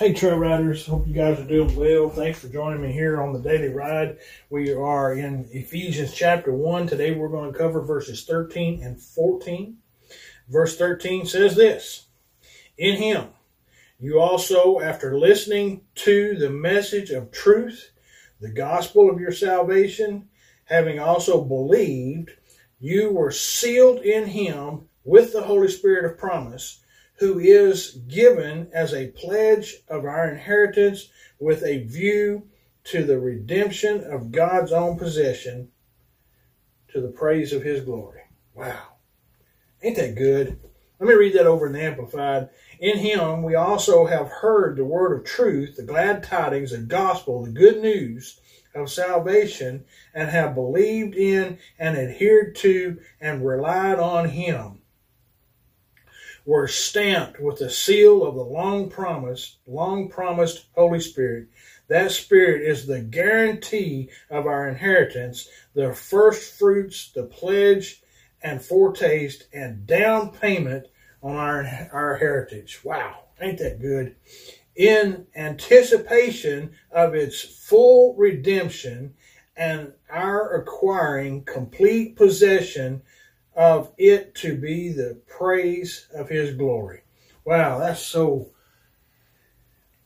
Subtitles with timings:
[0.00, 0.86] Hey, trail riders.
[0.86, 2.08] Hope you guys are doing well.
[2.08, 4.16] Thanks for joining me here on the daily ride.
[4.48, 6.86] We are in Ephesians chapter 1.
[6.86, 9.76] Today we're going to cover verses 13 and 14.
[10.48, 12.06] Verse 13 says this
[12.78, 13.26] In him,
[13.98, 17.90] you also, after listening to the message of truth,
[18.40, 20.30] the gospel of your salvation,
[20.64, 22.30] having also believed,
[22.78, 26.80] you were sealed in him with the Holy Spirit of promise
[27.20, 32.48] who is given as a pledge of our inheritance with a view
[32.82, 35.68] to the redemption of God's own possession
[36.88, 38.22] to the praise of his glory.
[38.54, 38.94] Wow.
[39.82, 40.58] Ain't that good?
[40.98, 42.48] Let me read that over in the Amplified.
[42.78, 47.44] In him we also have heard the word of truth, the glad tidings, the gospel,
[47.44, 48.40] the good news
[48.74, 54.80] of salvation, and have believed in and adhered to and relied on him
[56.44, 61.48] were stamped with the seal of the long promised, long promised Holy Spirit.
[61.88, 68.02] That Spirit is the guarantee of our inheritance, the first fruits, the pledge
[68.42, 70.86] and foretaste and down payment
[71.22, 72.80] on our, our heritage.
[72.84, 74.16] Wow, ain't that good?
[74.76, 79.14] In anticipation of its full redemption
[79.56, 83.02] and our acquiring complete possession
[83.54, 87.02] of it to be the praise of his glory.
[87.44, 88.50] Wow, that's so.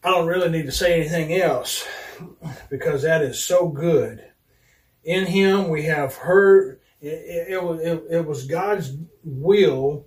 [0.02, 1.86] I don't really need to say anything else
[2.70, 4.24] because that is so good.
[5.02, 7.06] In him we have heard, it,
[7.48, 10.06] it, it, it was God's will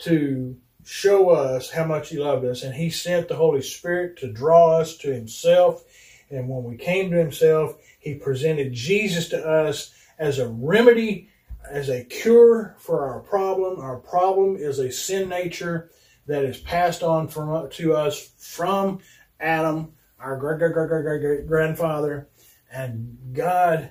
[0.00, 4.32] to show us how much he loved us, and he sent the Holy Spirit to
[4.32, 5.84] draw us to himself.
[6.30, 11.28] And when we came to himself, he presented Jesus to us as a remedy
[11.70, 13.80] as a cure for our problem.
[13.80, 15.90] Our problem is a sin nature
[16.26, 18.98] that is passed on from to us from
[19.38, 22.28] Adam, our great great great great great grandfather,
[22.70, 23.90] and God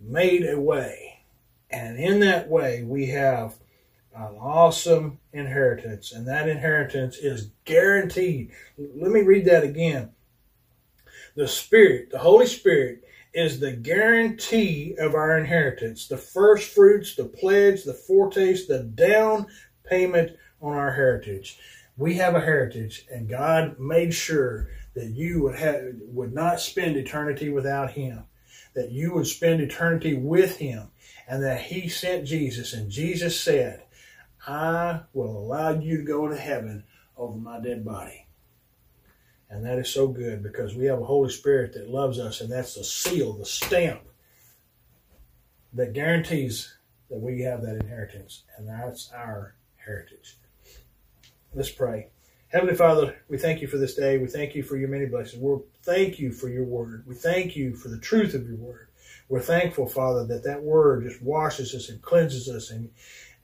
[0.00, 1.24] made a way,
[1.70, 3.54] and in that way we have
[4.14, 8.52] an awesome inheritance, and that inheritance is guaranteed.
[8.78, 10.10] Let me read that again.
[11.34, 13.03] The Spirit, the Holy Spirit,
[13.34, 19.46] is the guarantee of our inheritance, the first fruits, the pledge, the foretaste, the down
[19.84, 21.58] payment on our heritage.
[21.96, 26.96] We have a heritage, and God made sure that you would have would not spend
[26.96, 28.24] eternity without Him,
[28.74, 30.88] that you would spend eternity with Him,
[31.28, 33.82] and that He sent Jesus, and Jesus said,
[34.46, 36.84] "I will allow you to go to heaven
[37.16, 38.23] over my dead body."
[39.54, 42.50] And that is so good because we have a Holy Spirit that loves us, and
[42.50, 44.00] that's the seal, the stamp
[45.72, 46.74] that guarantees
[47.08, 50.38] that we have that inheritance, and that's our heritage.
[51.54, 52.08] Let's pray.
[52.48, 54.18] Heavenly Father, we thank you for this day.
[54.18, 55.40] We thank you for your many blessings.
[55.40, 57.04] We thank you for your word.
[57.06, 58.88] We thank you for the truth of your word.
[59.28, 62.90] We're thankful, Father, that that word just washes us and cleanses us and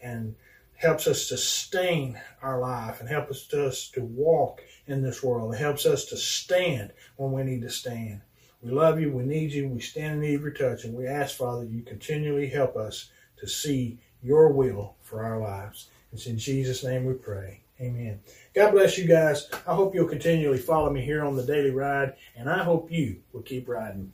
[0.02, 0.34] and
[0.80, 5.52] helps us sustain our life and helps us to walk in this world.
[5.52, 8.22] It helps us to stand when we need to stand.
[8.62, 9.12] We love you.
[9.12, 9.68] We need you.
[9.68, 10.84] We stand in need of your touch.
[10.84, 13.10] And we ask, Father, you continually help us
[13.40, 15.88] to see your will for our lives.
[16.14, 17.60] It's in Jesus' name we pray.
[17.78, 18.20] Amen.
[18.54, 19.50] God bless you guys.
[19.66, 23.20] I hope you'll continually follow me here on the daily ride, and I hope you
[23.34, 24.12] will keep riding.